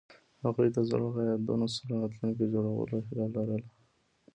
هغوی 0.43 0.67
د 0.73 0.77
زړه 0.89 1.07
له 1.15 1.21
یادونو 1.31 1.65
سره 1.75 1.91
راتلونکی 2.01 2.45
جوړولو 2.53 2.95
هیله 3.07 3.25
لرله. 3.35 3.69